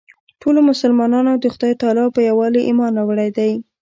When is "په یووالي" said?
2.15-2.61